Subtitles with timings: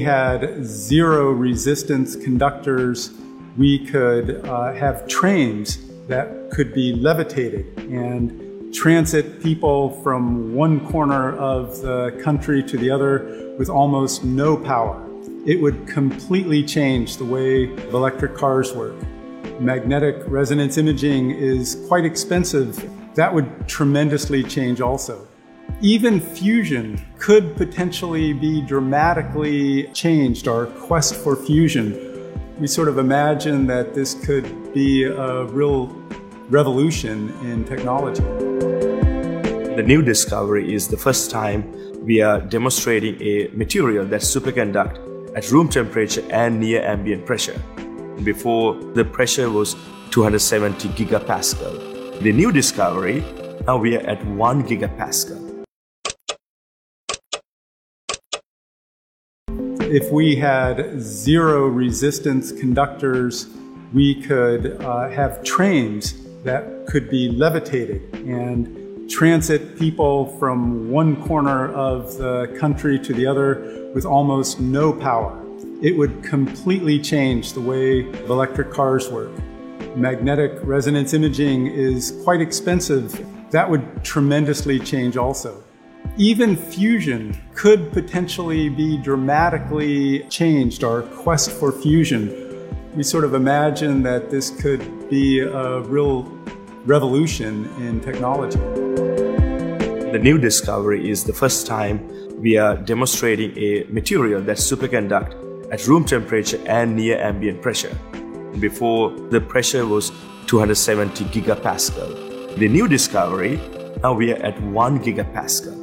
[0.00, 3.10] had zero resistance conductors,
[3.56, 11.36] we could uh, have trains that could be levitated and transit people from one corner
[11.36, 15.06] of the country to the other with almost no power.
[15.46, 18.94] It would completely change the way electric cars work.
[19.60, 22.88] Magnetic resonance imaging is quite expensive.
[23.14, 25.26] That would tremendously change also.
[25.82, 31.96] Even fusion could potentially be dramatically changed, our quest for fusion.
[32.58, 35.86] We sort of imagine that this could be a real
[36.50, 38.20] revolution in technology.
[38.20, 41.64] The new discovery is the first time
[42.04, 47.58] we are demonstrating a material that superconduct at room temperature and near ambient pressure.
[48.22, 49.76] Before, the pressure was
[50.10, 52.20] 270 gigapascal.
[52.20, 53.24] The new discovery,
[53.66, 55.49] now we are at 1 gigapascal.
[59.92, 63.48] If we had zero resistance conductors,
[63.92, 71.74] we could uh, have trains that could be levitated and transit people from one corner
[71.74, 75.36] of the country to the other with almost no power.
[75.82, 79.32] It would completely change the way electric cars work.
[79.96, 83.26] Magnetic resonance imaging is quite expensive.
[83.50, 85.64] That would tremendously change also.
[86.16, 92.28] Even fusion could potentially be dramatically changed, our quest for fusion.
[92.94, 96.22] We sort of imagine that this could be a real
[96.84, 98.58] revolution in technology.
[100.10, 102.08] The new discovery is the first time
[102.40, 107.96] we are demonstrating a material that superconduct at room temperature and near ambient pressure.
[108.58, 110.10] Before, the pressure was
[110.48, 112.56] 270 gigapascal.
[112.56, 113.60] The new discovery,
[114.02, 115.79] now we are at 1 gigapascal.